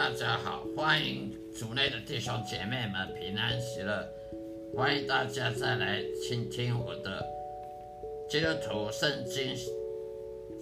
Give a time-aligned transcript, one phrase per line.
[0.00, 4.08] 大家好，欢迎组内的弟兄姐妹们平安喜乐，
[4.74, 7.22] 欢迎大家再来倾听我的
[8.26, 9.54] 基督徒圣经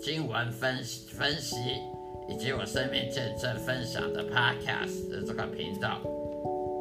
[0.03, 1.55] 经文分析分析，
[2.29, 6.01] 以及我生命见证分享的 Podcast 的这个频道。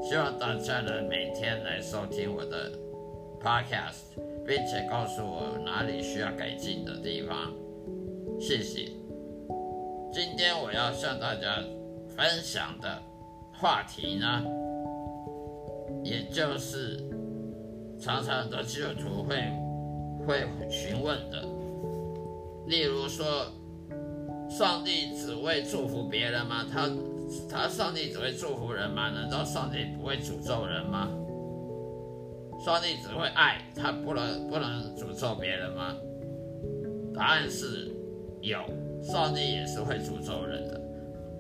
[0.02, 2.72] 希望大家能每天来收听我的
[3.40, 4.18] Podcast，
[4.48, 7.54] 并且告诉我哪里需要改进的地方。
[8.40, 8.90] 谢谢。
[10.12, 11.64] 今天我要向大家。
[12.18, 13.00] 分享的
[13.54, 14.44] 话题呢，
[16.04, 16.98] 也就是
[18.02, 19.36] 常常的基督徒会
[20.26, 21.46] 会询问的，
[22.66, 23.46] 例如说，
[24.50, 26.66] 上帝只会祝福别人吗？
[26.74, 26.90] 他
[27.48, 29.12] 他上帝只会祝福人吗？
[29.12, 31.08] 难道上帝不会诅咒人吗？
[32.66, 35.96] 上帝只会爱他，不能不能诅咒别人吗？
[37.14, 37.92] 答案是
[38.42, 38.58] 有，
[39.04, 40.67] 上帝也是会诅咒人。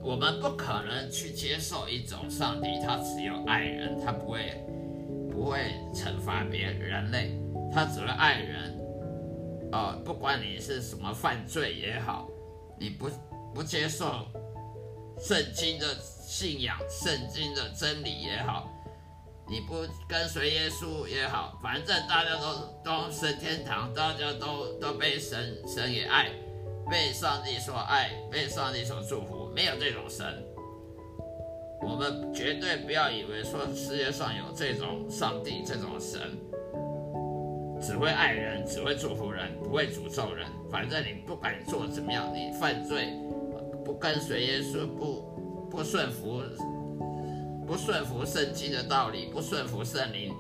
[0.07, 4.63] 我们不可能去接受一种上帝，他只有爱人，他不会
[5.29, 5.59] 不会
[5.94, 7.38] 惩罚别人类，
[7.73, 8.73] 他只会爱人。
[9.73, 12.25] 哦，不管你是什么犯罪也好，
[12.79, 13.09] 你不
[13.53, 14.25] 不接受
[15.19, 18.72] 圣经的信仰、圣经的真理也好，
[19.50, 26.31] 你不跟随耶稣也好，反正大家都都升天堂，大家都都被神神也爱，
[26.90, 29.50] 被上帝所爱，被上帝所祝福。
[29.53, 30.25] 没有这种神，
[31.81, 36.22] 我们绝对不要以为说世界上有这种上帝这种神，
[37.81, 40.48] 只会爱人，只会祝福人，不会诅咒人。
[40.72, 43.14] 反正你不管做怎么样，你犯罪，
[43.84, 45.22] 不跟随耶稣，不
[45.69, 46.42] 不顺服，
[47.66, 50.34] 不顺服圣经的道理，不顺服圣灵，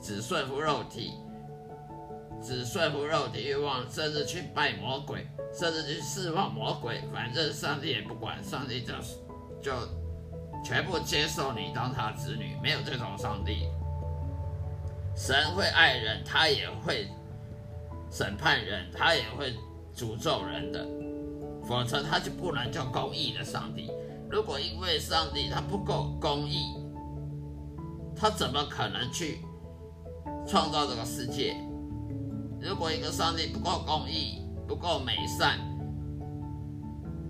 [0.00, 1.12] 只顺服肉体，
[2.42, 5.26] 只顺服肉体欲望，甚至去拜魔鬼。
[5.52, 8.94] 甚至去释放魔鬼，反正上帝也不管，上帝就
[9.60, 9.72] 就
[10.64, 13.68] 全部接受你当他子女，没有这种上帝。
[15.16, 17.08] 神会爱人，他也会
[18.10, 19.52] 审判人，他也会
[19.94, 20.86] 诅咒人的，
[21.66, 23.90] 否则他就不能叫公义的上帝。
[24.30, 26.76] 如果因为上帝他不够公义，
[28.16, 29.40] 他怎么可能去
[30.46, 31.56] 创造这个世界？
[32.60, 34.39] 如果一个上帝不够公义，
[34.70, 35.58] 不够美善，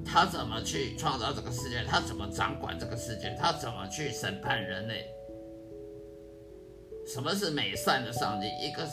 [0.05, 1.83] 他怎么去创造这个世界？
[1.89, 3.35] 他怎么掌管这个世界？
[3.41, 5.07] 他怎么去审判人类？
[7.07, 8.47] 什么是美善的上帝？
[8.63, 8.87] 一个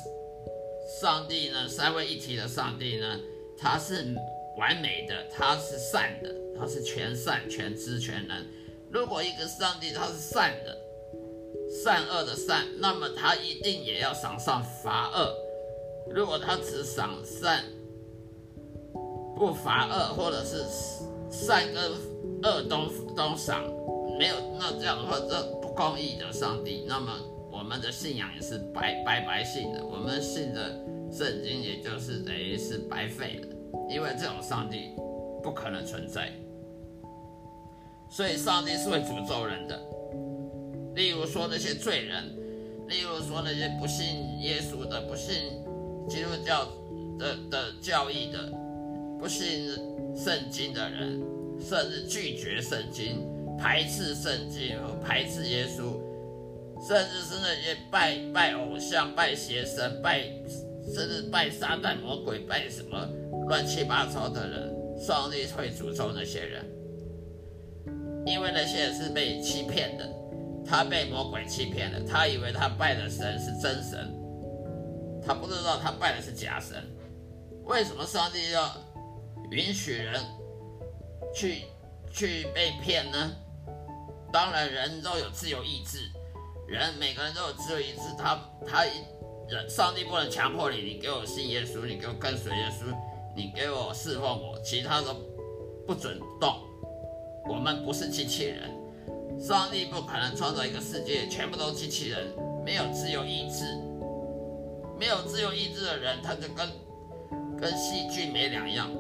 [1.02, 1.68] 上帝呢？
[1.68, 3.20] 三位一体的上帝呢？
[3.60, 4.16] 他是
[4.58, 8.48] 完美的，他是善的，他是全善、全知、全能。
[8.90, 10.78] 如果一个上帝他是善的，
[11.84, 15.36] 善恶的善，那么他一定也要赏善罚恶。
[16.10, 17.66] 如果他只赏善，
[19.38, 20.64] 不罚恶，或者是
[21.30, 21.92] 善跟
[22.44, 23.64] 恶东东赏，
[24.18, 27.14] 没有那这样的话，这不公义的上帝，那么
[27.52, 30.80] 我们的信仰也是白白白信的，我们信的
[31.12, 33.48] 圣经也就是等于是白费的，
[33.90, 34.92] 因为这种上帝
[35.44, 36.32] 不可能存在。
[38.10, 39.78] 所以，上帝是会诅咒人的。
[40.96, 42.24] 例如说那些罪人，
[42.88, 45.36] 例如说那些不信耶稣的、不信
[46.08, 46.66] 基督教
[47.20, 48.52] 的的教义的、
[49.20, 49.70] 不信
[50.16, 51.22] 圣经的人，
[51.60, 53.28] 甚至拒绝圣经、
[53.58, 56.00] 排斥圣经和、排斥耶稣，
[56.88, 60.22] 甚至是那些拜拜偶像、拜邪神、拜
[60.94, 63.10] 甚至拜撒旦魔鬼、拜什么
[63.48, 66.64] 乱七八糟的人，上帝会诅咒那些人。
[68.26, 70.08] 因为那些人是被欺骗的，
[70.66, 74.14] 他被魔鬼欺骗了，他以为他拜的神是真神，
[75.26, 76.76] 他不知道他拜的是假神。
[77.64, 78.70] 为什么上帝要
[79.52, 80.22] 允许人
[81.34, 81.64] 去
[82.12, 83.32] 去被骗呢？
[84.32, 86.00] 当然，人都有自由意志，
[86.68, 88.84] 人每个人都有自由意志，他他
[89.48, 92.94] 人上帝不能强迫你，你给我信耶稣，你给我跟随耶稣，
[93.36, 95.14] 你给我侍奉我，其他都
[95.88, 96.58] 不准动。
[97.50, 98.70] 我们不是机器人，
[99.40, 102.28] 上帝不可能创造一个世界全部都机器人，
[102.66, 103.64] 没有自由意志，
[105.00, 106.68] 没有自由意志的人，他就跟
[107.58, 108.92] 跟细菌没两样。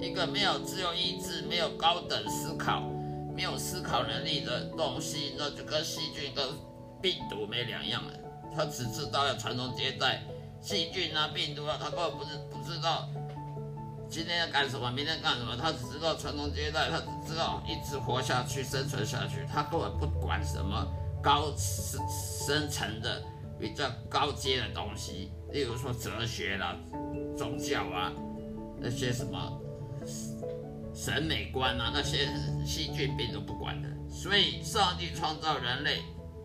[0.00, 2.88] 一个没有自由意志、没有高等思考、
[3.34, 6.44] 没有思考能力的东西，那就跟细菌、跟
[7.02, 8.12] 病毒没两样了。
[8.56, 10.22] 他只知道要传宗接代，
[10.60, 13.08] 细菌啊、病毒啊，他根本不是不知道。
[14.08, 14.90] 今天要干什么？
[14.90, 15.56] 明天干什么？
[15.56, 19.46] 他只知道传宗接代，他只知道一直活下去、生存下去。
[19.46, 20.84] 他根本不管什么
[21.22, 23.22] 高深深层的、
[23.58, 26.74] 比较高阶的东西，例如说哲学啦、
[27.38, 28.10] 宗教啊，
[28.80, 29.38] 那些什么
[30.94, 32.28] 审美观啊，那些
[32.64, 33.88] 细菌病都不管的。
[34.08, 35.98] 所以，上帝创造人类，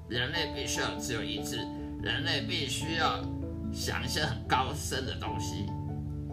[0.09, 1.57] 人类必须要只有意志，
[2.01, 3.23] 人类必须要
[3.73, 5.65] 想一些很高深的东西。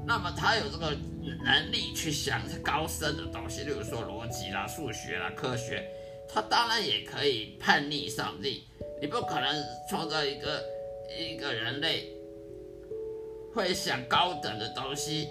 [0.07, 0.97] 那么，他有这个。
[1.45, 5.89] 能力去想高深的东西，例如说逻辑啦、数学啦、科学，
[6.29, 8.65] 他当然也可以叛逆上帝。
[9.01, 10.65] 你不可能创造一个
[11.17, 12.13] 一个人类
[13.55, 15.29] 会想高等的东西，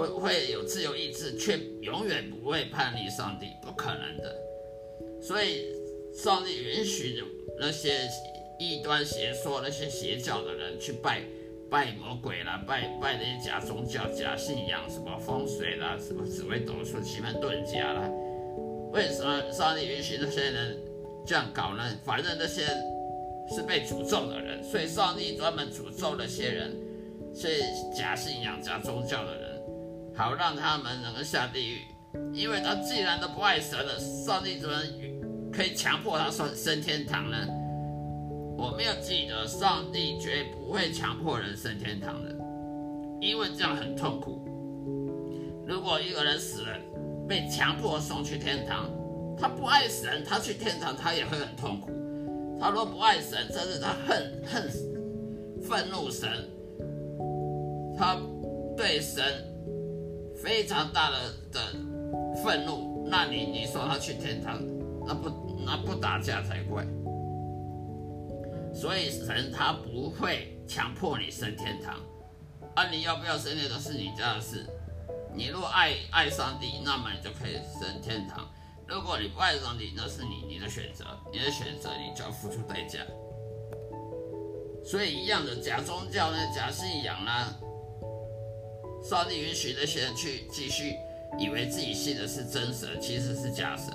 [0.00, 4.36] 会会有自由意志，却永远不会叛逆上帝，不可能的。
[5.20, 5.66] 所以，
[6.14, 7.22] 上帝允许
[7.58, 8.08] 那些
[8.58, 11.22] 异端邪说、那些邪教的人去拜。
[11.70, 18.10] 拜魔鬼啦，拜拜那些假宗教、假信仰，什么风水啦，什么紫微斗数、奇门遁甲啦，
[18.92, 20.76] 为什么上帝允许那些人
[21.24, 21.96] 这样搞呢？
[22.04, 22.64] 反正那些
[23.54, 26.76] 是被诅咒的人，所以上帝专门诅咒那些人，
[27.32, 27.60] 是
[27.96, 29.49] 假信仰、假宗教的人，
[30.20, 31.78] 好让他们能够下地狱。
[32.34, 34.74] 因为他既然都不爱神了，上帝怎么
[35.50, 37.38] 可以强迫他升升天堂呢？
[38.58, 42.36] 我们要记得，上帝绝不会强迫人升天堂的，
[43.18, 44.44] 因为这样很痛苦。
[45.66, 46.76] 如果一个人死了，
[47.26, 48.90] 被强迫送去天堂，
[49.38, 51.90] 他不爱神，他去天堂他也会很痛苦。
[52.60, 54.70] 他若不爱神，甚至他恨恨
[55.62, 56.28] 愤怒神，
[57.96, 58.20] 他
[58.76, 59.24] 对神
[60.42, 61.16] 非常大的
[61.52, 61.60] 的
[62.42, 64.58] 愤怒，那你你说他去天堂，
[65.06, 65.30] 那不
[65.64, 66.86] 那不打架才怪。
[68.72, 71.96] 所以神他不会强迫你升天堂，
[72.74, 74.64] 啊，你要不要升天堂是你家的事。
[75.34, 78.44] 你若爱爱上帝，那么你就可以升天堂；
[78.86, 83.00] 如果你不爱上帝，那是你你的选择，你的选择你就要付出代价。
[84.84, 87.54] 所以一样的假宗教呢，假信仰呢，
[89.02, 90.96] 上帝允许那些人去继续
[91.38, 93.92] 以为自己信的是真神，其实是假神。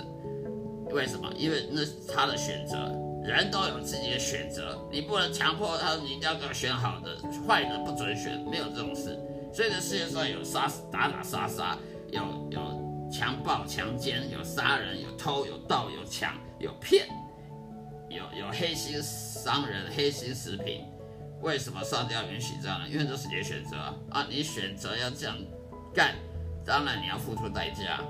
[0.91, 1.31] 为什么？
[1.37, 2.91] 因为那是他的选择。
[3.25, 9.17] 人都有自己的选择，你不能强迫他，你一定要给我选好的，坏的不准选，没有这种事。
[9.51, 11.75] 所以这世界上有杀打打杀杀，
[12.11, 12.21] 有
[12.51, 17.07] 有强暴强奸，有杀人，有偷有盗有抢有骗，
[18.09, 20.85] 有有黑心商人、黑心食品。
[21.45, 22.87] 为什么上帝要允许这样呢？
[22.89, 23.77] 因为这是你的选择
[24.09, 24.25] 啊！
[24.27, 25.37] 你选择要这样
[25.93, 26.15] 干，
[26.65, 28.01] 当然你要付出代价。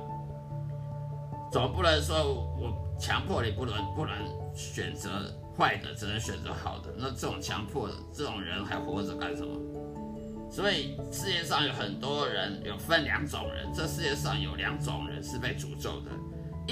[1.51, 2.15] 总不能说
[2.57, 4.15] 我强迫你不能不能。
[4.55, 5.09] 选择
[5.57, 9.53] 坏的只能选择好的，那这种强迫的这种人还活着干什么？
[10.49, 13.69] 所以世界上有很多人，有分两种人。
[13.73, 16.11] 这世界上有两种人是被诅咒的，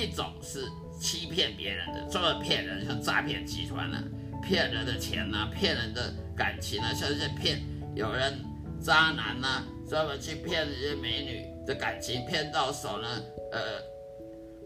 [0.01, 0.65] 一种是
[0.97, 4.01] 欺骗别人的，专门骗人，像诈骗集团呢，
[4.45, 7.61] 骗人的钱呐，骗人的感情啊，像这些骗
[7.95, 8.39] 有人
[8.81, 13.07] 渣男呐，专门去骗这些美女的感情，骗到手呢，
[13.51, 13.81] 呃，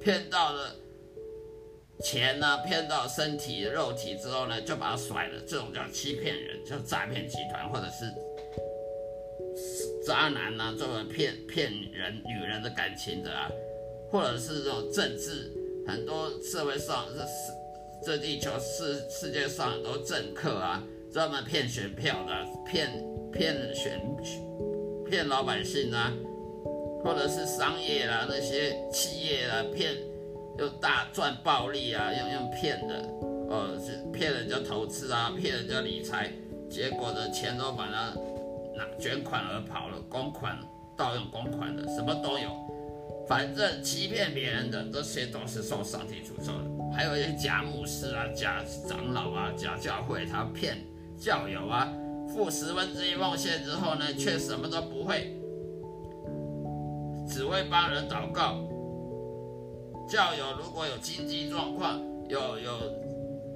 [0.02, 0.76] 骗到了
[2.04, 8.12] 钱呢，骗到身体肉体之后呢，就把他甩了，这种叫欺骗人，叫诈骗集团或者是
[10.06, 13.50] 渣男呐，专门骗骗人女人的感情的啊，
[14.12, 15.52] 或者是这种政治，
[15.88, 17.20] 很多社会上这
[18.08, 22.90] 这地球世世界上很多政客啊，专门骗选票的，骗
[23.34, 24.02] 骗选
[25.06, 26.14] 骗老百姓啊。
[27.04, 29.94] 或者是商业啦，那些企业啦，骗
[30.58, 32.96] 又大赚暴利啊，用用骗的，
[33.50, 36.32] 哦，是骗人家投资啊，骗人家理财，
[36.70, 38.14] 结果的钱都把它
[38.74, 40.58] 拿卷款而跑了，公款
[40.96, 42.56] 盗用公款的，什么都有，
[43.28, 46.77] 反正欺骗别人的这些都是受上帝诅咒的。
[46.94, 50.78] 还有一些假牧师啊、假长老啊、假教会，他骗
[51.18, 51.92] 教友啊，
[52.34, 55.34] 付十分之一奉献之后呢，却什么都不会。
[57.28, 58.64] 只会帮人祷告。
[60.10, 62.72] 教友如果有经济状况，有有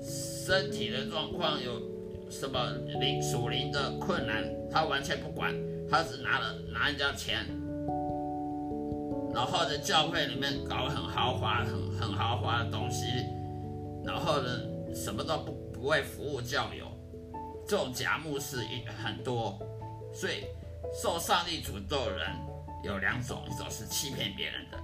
[0.01, 1.81] 身体的状况，有
[2.29, 5.55] 什么灵属灵的困难，他完全不管，
[5.89, 7.45] 他只拿了拿人家钱，
[9.33, 13.05] 然后在教会里面搞很豪华、很很豪华的东西，
[14.05, 14.49] 然后呢
[14.93, 16.85] 什么都不不会服务教友，
[17.67, 19.59] 这种假牧师也很多，
[20.13, 20.45] 所以
[21.01, 22.29] 受上帝诅咒的人。
[22.83, 24.77] 有两种，一种是欺骗别人的，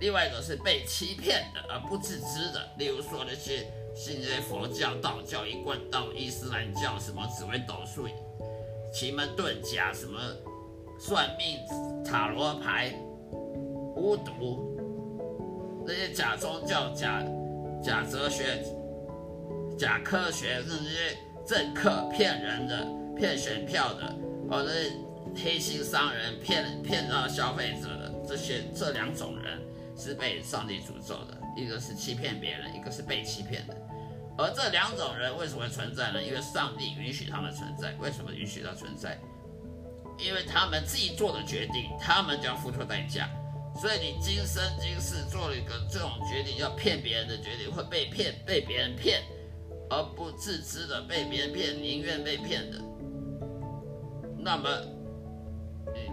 [0.00, 2.70] 另外一种是被欺骗的而不自知的。
[2.78, 8.08] 例如说那些信这些佛教、道教、一贯道、伊斯兰教，什么紫微斗数、
[8.94, 10.18] 奇门遁甲，什么
[10.98, 11.58] 算命、
[12.02, 12.94] 塔罗牌、
[13.96, 14.76] 巫毒，
[15.86, 17.22] 那些假宗教、假
[17.82, 18.62] 假哲学、
[19.78, 22.86] 假科学，甚至这些政客骗人的、
[23.16, 24.14] 骗选票的，
[24.50, 24.70] 或者。
[25.36, 29.60] 黑心商人骗骗到消费者的这些这两种人
[29.96, 33.76] 是被上帝诅咒的，一个是欺骗别人，一个是被欺骗的。
[34.38, 36.22] 而这两种人为什么存在呢？
[36.22, 37.92] 因为上帝允许他们存在。
[37.98, 39.18] 为什么允许他存在？
[40.20, 43.28] 因为他们自己做的决定，他们就要付出代价。
[43.80, 49.22] 所以你今生今世做了一个这种决定，要骗别人的决定，会被骗，被别人骗，
[49.90, 52.80] 而不自知的被别人骗，宁愿被骗的。
[54.38, 54.68] 那么。
[55.92, 56.10] 你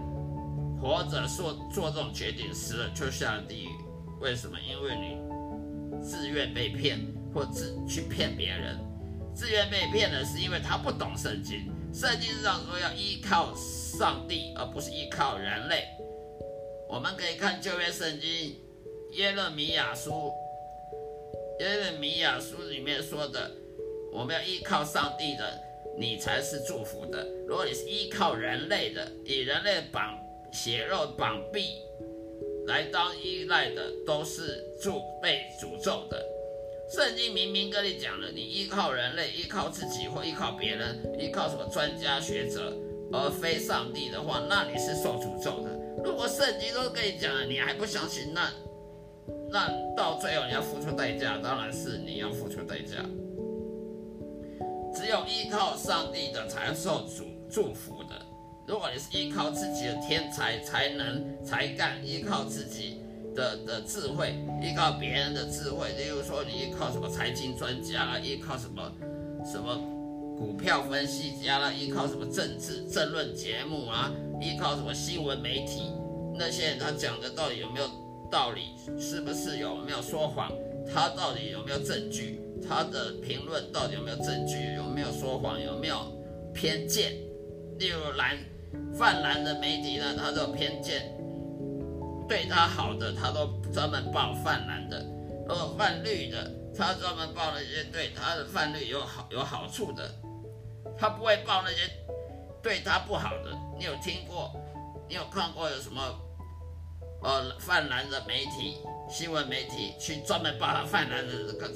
[0.78, 3.68] 活着做做这种决定，死了就下地狱。
[4.20, 4.58] 为什么？
[4.60, 7.00] 因为你自愿被骗，
[7.32, 8.78] 或自去骗别人。
[9.34, 11.72] 自愿被骗的是因为他不懂圣经。
[11.90, 15.86] 圣经上说要依靠上帝，而不是依靠人类。
[16.92, 18.54] 我们可以看旧约圣经
[19.12, 20.30] 耶勒米亚书，
[21.58, 23.50] 耶勒米亚书里面说的，
[24.12, 25.58] 我们要依靠上帝的，
[25.96, 27.26] 你才是祝福的。
[27.48, 30.20] 如果你是依靠人类的，以人类绑。
[30.52, 31.78] 血肉绑臂
[32.66, 36.22] 来当依赖的，都是诅被诅咒的。
[36.90, 42.70] 圣经明明跟你讲了，你依靠人类、依靠自己或依靠别人、依靠什么专家学者，
[43.10, 45.71] 而非上帝的话，那你是受诅咒的。
[46.04, 48.50] 如果圣经都跟你讲了，你还不相信，那
[49.50, 53.04] 那到最后你要付出代价，当然是你要付出代价。
[54.94, 58.10] 只有依靠上帝的才能受主祝福的。
[58.66, 63.00] 如果你是依靠自己的天才、才能、才干，依靠自己
[63.34, 68.92] 的的智慧，依靠别人的智慧，例如说你依靠什么财经专家啦，依靠什么
[69.44, 69.76] 什么
[70.38, 75.92] 股票分析家啦，依靠什么政治政论节目啊，依靠什么新闻媒体，
[76.36, 77.88] 那些人他讲的到底有没有
[78.30, 78.74] 道理？
[79.00, 80.50] 是不是有没有说谎？
[80.92, 82.40] 他到底有没有证据？
[82.68, 84.74] 他的评论到底有没有证据？
[84.74, 85.60] 有没有说谎？
[85.60, 85.96] 有没有
[86.52, 87.12] 偏见？
[87.78, 88.36] 例如蓝。
[88.94, 91.14] 泛蓝的媒体呢，他都有偏见，
[92.26, 94.98] 对他好的他都专门报泛蓝的；
[95.46, 100.10] 如果泛绿的，他专门报那些对他的泛绿有好有好处的，
[100.98, 101.80] 他不会报那些
[102.62, 103.58] 对他不好的。
[103.78, 104.52] 你有听过？
[105.08, 106.00] 你有看过有什么
[107.22, 108.78] 呃泛蓝的媒体、
[109.10, 111.70] 新闻媒体去专门报他泛蓝的这个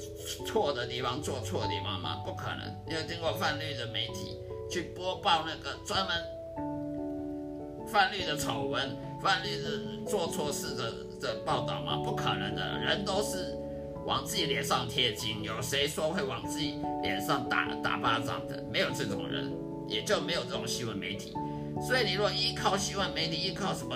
[0.45, 2.21] 错的地方、做错的地方吗？
[2.25, 2.75] 不可能。
[2.87, 4.39] 你有听过泛绿的媒体
[4.71, 6.15] 去播报那个专门？
[7.87, 9.69] 泛绿的丑闻，泛绿的
[10.05, 10.91] 做错事的
[11.21, 11.97] 的报道吗？
[12.03, 13.57] 不可能的，人都是
[14.05, 18.61] 往自己脸上贴金，有谁说会往自己脸上打打巴掌的？
[18.69, 19.53] 没有这种人，
[19.87, 21.33] 也就没有这种新闻媒体。
[21.85, 23.95] 所以你若依靠新闻媒体，依靠什么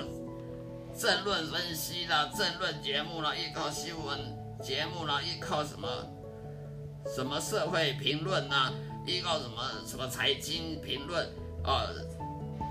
[0.97, 4.19] 政论分析啦、政论节目啦，依靠新闻
[4.61, 5.87] 节目啦，依靠什么
[7.15, 8.71] 什么社会评论呐，
[9.05, 11.27] 依靠什么什么财经评论，
[11.63, 12.21] 呃。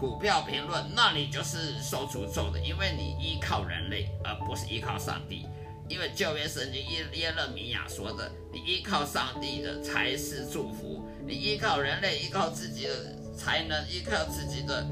[0.01, 5.47] 股票评论，那你就是受诅咒的，因为你依靠人类，而不是依靠上帝。
[5.91, 12.93] 因为旧约圣经耶耶勒米亚说的，你依靠上帝的才是祝福，你依靠人类，依靠自己的
[13.39, 14.85] 才能，依靠自己的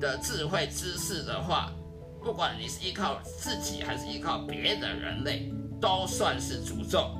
[0.00, 1.72] 的智慧知识的话，
[2.20, 5.48] 不管你是依靠自己还是依靠别的人类，
[5.80, 7.16] 都算是诅咒。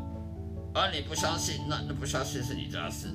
[0.74, 3.06] 而你不相信，那那不相信是你家事。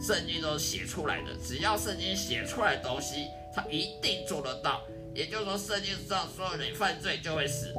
[0.00, 4.80] 圣经都写出来的，只要圣经写出来的东西，他一定做得到。
[5.14, 7.72] 也就是说，圣经上说你犯罪就会死。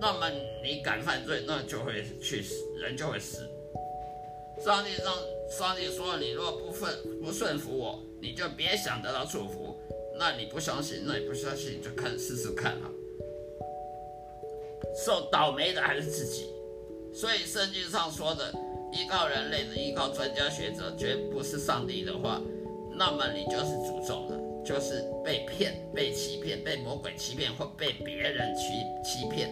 [0.00, 0.28] 那么
[0.64, 3.48] 你敢犯罪，那就会去死，人就会死。
[4.64, 5.14] 上帝让，
[5.48, 9.74] 上帝说，你若不顺不顺服我，你就别想得到祝福。
[10.18, 12.90] 那你不相信，那你不相信你就看试试看啊。
[14.94, 16.50] 受倒霉的还是自己。
[17.14, 18.52] 所以圣经上说的，
[18.92, 22.40] 依靠人类的，依靠专家学者，绝不是上帝的话，
[22.92, 29.50] 那么你就是诅咒的，就是被骗、被欺骗、被魔鬼欺骗，或被别人欺欺骗。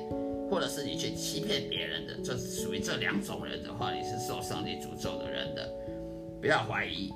[0.51, 5.69] 或者是你去欺骗别人的，就是属于这两种人的话，你是受上帝诅咒的人的，
[6.41, 7.13] 不要怀疑。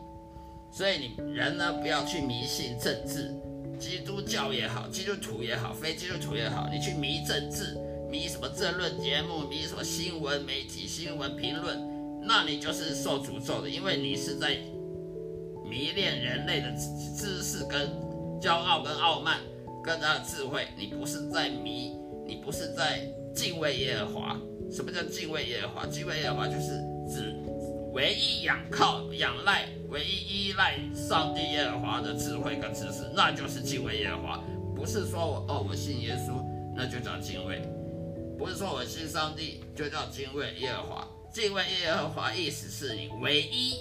[0.71, 3.31] 所以你人呢，不要去迷信政治，
[3.79, 7.77] 基督教也好，基督徒也好，非基督徒也好，你去迷政治，
[8.11, 11.79] 迷什么政论节目，迷什么新闻媒体、新闻评论，
[12.23, 14.57] 那你就是受诅咒的，因为你是在
[15.69, 16.71] 迷恋人类的
[17.17, 17.91] 知识跟
[18.41, 19.41] 骄傲跟傲慢
[19.85, 21.97] 跟他的智慧，你不是在迷，
[22.27, 23.07] 你不是在。
[23.35, 24.37] 敬畏耶和华，
[24.71, 25.87] 什么叫敬畏耶和华？
[25.87, 27.35] 敬畏耶和华就是指
[27.93, 34.43] 唯一仰靠、仰赖、唯一依赖上帝耶和华的智慧跟知识，那就是敬畏耶和华。
[34.75, 37.61] 不是说我哦，我信耶稣，那就叫敬畏；
[38.39, 41.09] 不是说我信上帝，就叫敬畏耶和华。
[41.33, 43.77] 敬畏耶和华意思是你唯一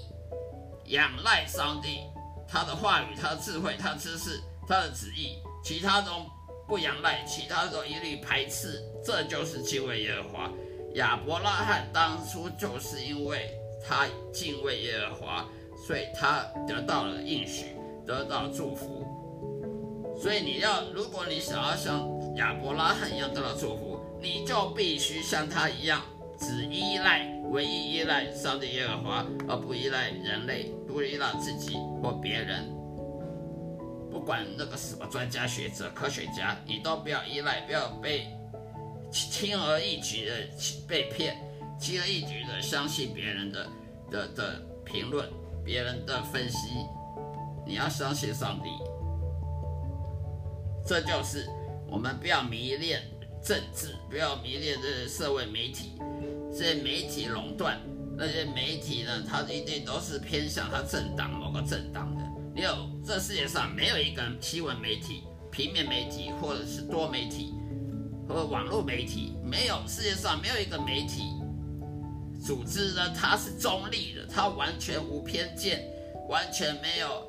[0.88, 2.00] 仰赖上帝，
[2.48, 6.26] 他的话语、他的智慧、他的知识、他的旨意，其他中。
[6.72, 10.50] 不仰赖，其他都一律排斥，这就是敬畏耶和华。
[10.94, 13.50] 亚伯拉罕当初就是因为
[13.86, 15.50] 他敬畏耶和华，
[15.86, 17.76] 所以他得到了应许，
[18.08, 19.06] 得到祝福。
[20.18, 26.02] 所以你要，如果你想要像亚伯拉罕一样得到祝福，你就必须像他一样，
[26.40, 32.64] 只依赖、唯一依赖上帝耶和华，而不依赖人类，不依赖自己或别人。
[34.12, 38.28] 不管那个什么专家学者、科学家，你都不要依赖，不要被
[39.10, 40.34] 轻而易举的
[40.88, 41.38] 被骗，
[41.80, 43.68] 轻而易举的相信别人的
[44.12, 45.30] 的的评论、
[45.64, 46.68] 别人的分析。
[47.66, 48.70] 你要相信上帝。
[50.86, 51.48] 这就是
[51.88, 53.02] 我们不要迷恋
[53.42, 55.94] 政治，不要迷恋这些社会媒体，
[56.52, 57.80] 这些媒体垄断，
[58.18, 62.24] 那些媒体呢，它一定都是偏向它政党某个政党的。
[62.54, 62.70] 六，
[63.06, 67.54] 这世界上没有一个新闻媒体、平面媒体或者是多媒体
[68.28, 71.24] 和网络媒体，没有世界上没有一个媒体
[72.46, 75.88] 组织呢，它是中立的，它完全无偏见，
[76.28, 77.26] 完全没有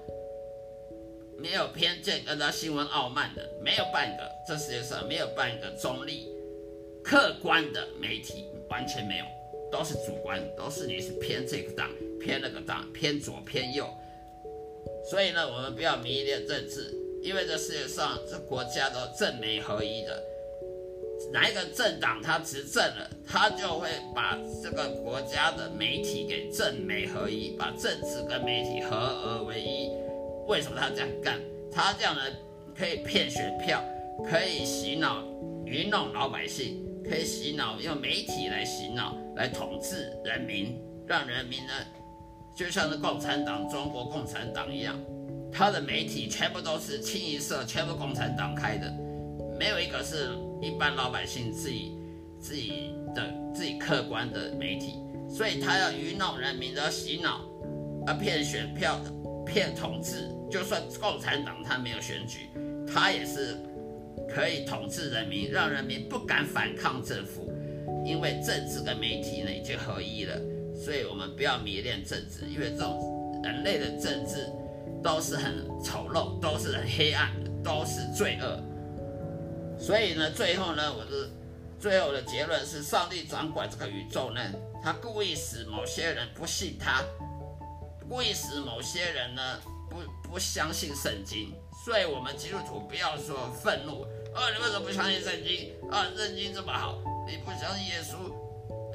[1.39, 6.27] 没有偏见跟它新闻傲慢的，没有半个，这世界上没有半个中立、
[7.05, 9.25] 客观的媒体，完全没有，
[9.71, 11.89] 都是主观，都是你是偏这个党、
[12.21, 13.89] 偏那个党、偏左偏右。
[15.05, 20.23] 所以呢，我们不要迷恋政治，因为这世界上这国家都政媒合一的，
[21.33, 29.91] 哪一个政党他执政了，他就会把这个国家的媒体给政媒合一，把政治跟媒体合而为一。
[30.47, 31.41] 为什么他这样干？
[31.71, 32.23] 他这样呢，
[32.77, 33.83] 可以骗选票，
[34.31, 35.25] 可以洗脑、
[35.65, 41.73] 愚弄老百姓，可以洗脑用媒体来洗脑、来统治人民，让人民呢。
[42.55, 44.99] 就像是共产党、中国共产党一样，
[45.51, 48.93] 他的媒体全部都是清一色，全部共产党开的，
[49.59, 51.97] 没有一个是一般老百姓自己
[52.39, 54.97] 自己的自己客观的媒体。
[55.29, 57.41] 所以他要愚弄人民的洗脑，
[58.07, 59.01] 啊骗选票、
[59.47, 60.29] 骗统治。
[60.51, 62.51] 就算共产党他没有选举，
[62.87, 63.57] 他也是
[64.29, 67.51] 可以统治人民，让人民不敢反抗政府，
[68.05, 70.39] 因为政治跟媒体呢已经合一了。
[70.83, 74.51] 所以我们不要迷恋政治，因为这种人类的政治
[75.03, 78.59] 都是很丑陋，都是很黑暗，都是罪恶。
[79.79, 81.31] 所以呢，最后呢，我的
[81.79, 84.41] 最后的结论是，上帝掌管这个宇宙呢，
[84.83, 87.03] 他故意使某些人不信他，
[88.09, 91.55] 故意使某些人呢不不相信圣经。
[91.85, 94.03] 所以，我们基督徒不要说愤怒，
[94.35, 95.73] 啊，你为什么不相信圣经？
[95.91, 98.33] 啊，圣经这么好，你不相信耶稣，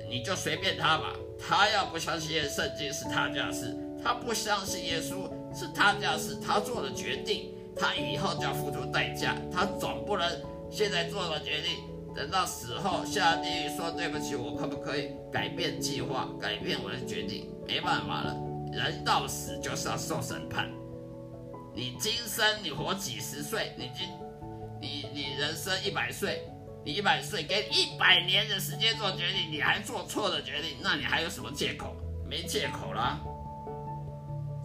[0.10, 1.14] 你就随便他吧。
[1.40, 9.36] 他要不相信圣经是他家事，他不相信耶稣是他家事，他做的决定，他以后就要付出代价。
[9.52, 10.28] 他总不能
[10.72, 11.84] 现在做了决定，
[12.16, 17.52] 等到死后下地狱说对不起，我可不可以改变计划，改变我的决定？
[17.68, 18.36] 没办法了，
[18.72, 20.70] 人到死就是要受审判。
[21.76, 24.08] 你今生你活几十岁，你今
[24.82, 26.42] 你你人生一百岁，
[26.88, 31.94] 你一百岁给你一百年的时间做决定，你还做错了决定，那你还有什么借口？
[32.26, 33.20] 没借口了。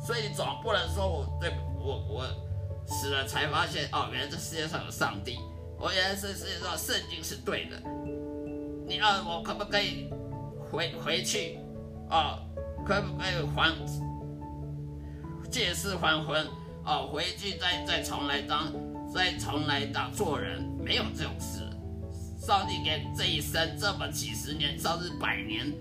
[0.01, 2.25] 所以你总不能说我对我我
[2.87, 5.37] 死了才发现哦，原来这世界上有上帝。
[5.77, 7.83] 我原来这世界上圣经是对的，
[8.87, 10.09] 你要我可不可以
[10.71, 11.59] 回回去？
[12.09, 12.39] 哦，
[12.87, 13.75] 可不可以还
[15.51, 16.47] 借尸还魂？
[16.85, 18.73] 哦，回去再再重来当，
[19.13, 20.63] 再重来当做人？
[20.81, 21.62] 没有这种事。
[22.45, 25.73] 上帝给这一生这么几十年，甚至百年，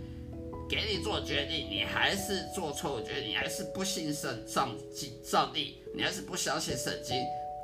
[0.70, 4.78] 给你做决定，你还是做错决定，你还是不信圣上
[5.24, 7.18] 上帝，你还是不相信圣经。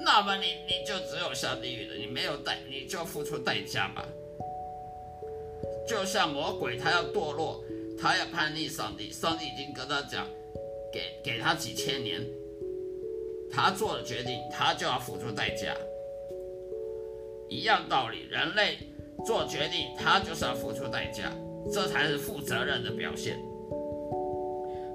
[0.03, 4.03] 那么你你就只有下地狱了，你没有代，你就付出代价吧。
[5.87, 7.63] 就像魔鬼，他要堕落，
[8.01, 10.27] 他要叛逆上帝，上帝已经跟他讲，
[10.91, 12.25] 给给他几千年，
[13.51, 15.75] 他做了决定，他就要付出代价。
[17.49, 18.77] 一样道理，人类
[19.25, 21.31] 做决定，他就是要付出代价，
[21.71, 23.37] 这才是负责任的表现。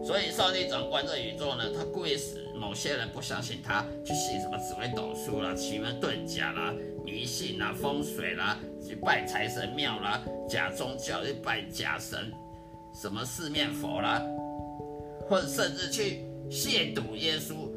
[0.04, 12.32] 所以上帝掌管这宇宙呢，他故意使某些人不相信他，去信什么紫微斗数啦、奇门遁甲啦、迷信啦、风水啦，去拜财神庙啦、假宗教去拜假神，
[12.92, 14.20] 什么四面佛啦，
[15.28, 17.71] 或者甚至去亵渎耶稣。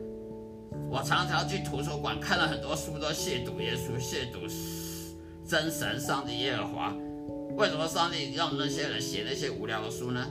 [0.90, 4.50] 我常常去图书馆看了很多书，都亵渎耶稣、亵渎
[5.48, 6.96] 真神上帝耶和华。
[7.56, 10.26] 为什么上帝让那些人写那些无聊的书呢？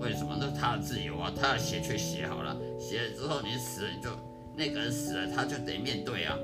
[0.00, 0.36] 为什么？
[0.38, 1.32] 那是他的自由啊！
[1.34, 4.10] 他要写却写好了，写了之后你死了，你就
[4.56, 6.36] 那个人死了，他就得面对啊！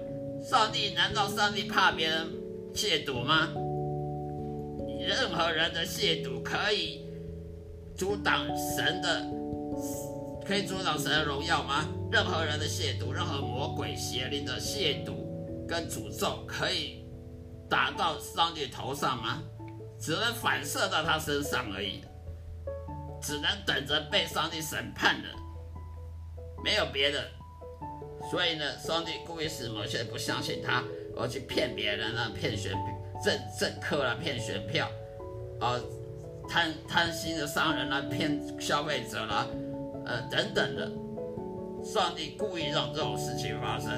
[0.45, 2.27] 上帝难道上帝怕别人
[2.75, 3.49] 亵渎吗？
[5.01, 7.01] 任何人的亵渎可以
[7.97, 9.25] 阻挡神的，
[10.47, 11.87] 可以阻挡神的荣耀吗？
[12.11, 15.15] 任何人的亵渎，任何魔鬼邪灵的亵渎
[15.67, 17.05] 跟诅咒，可以
[17.69, 19.43] 打到上帝头上吗？
[19.99, 22.03] 只能反射到他身上而已。
[23.21, 25.29] 只能等着被上帝审判的，
[26.63, 27.25] 没有别的。
[28.31, 30.85] 所以呢，上帝故意使某些人不相信他，
[31.17, 32.73] 而去骗别人啊，骗选
[33.25, 34.89] 政政客啦，骗选票，
[35.61, 35.81] 啊，
[36.49, 39.47] 贪贪心的商人啦，骗消费者啦，
[40.05, 40.89] 呃，等等的。
[41.87, 43.91] 上帝故意让这种事情发生，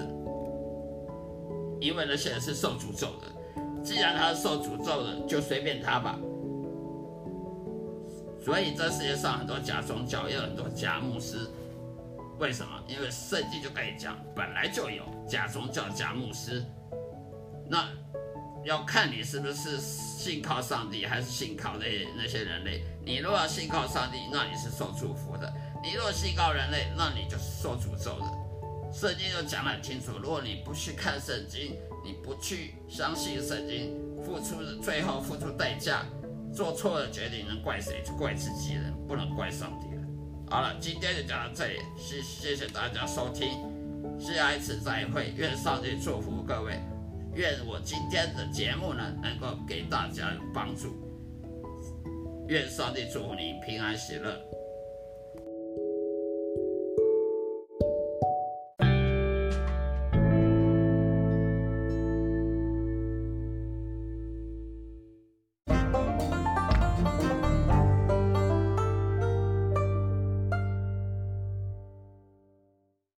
[1.81, 3.83] 因为那些人是受诅咒的。
[3.83, 6.19] 既然他是受诅咒的，就随便他吧。
[8.45, 11.49] 所以这世界上很多假宗教，也有很多假牧师。
[12.39, 12.71] 为什么？
[12.87, 16.63] 因为圣经就跟你讲，本来就有假宗教、假牧师。
[17.69, 17.89] 那
[18.65, 22.85] 要看你是不是信靠上帝，还是信靠那那些人类。
[23.05, 25.51] 你如果信靠上帝，那你是受祝福的；
[25.83, 28.27] 你若信靠人类，那你就是受诅咒的。
[28.93, 36.05] 圣经就讲得很清楚，如果你不去看圣经，你不去相信圣经，付出最后付出代价。
[36.51, 38.03] 做错了决定能怪谁？
[38.03, 40.03] 就怪自己人，不能怪上帝了。
[40.49, 43.49] 好了，今天就讲到这里，谢谢谢大家收听，
[44.19, 45.35] 下一次再会。
[45.37, 46.81] 愿上帝祝福各位，
[47.35, 50.97] 愿我今天的节目呢能够给大家有帮助。
[52.49, 54.41] 愿上帝祝福你平安喜乐。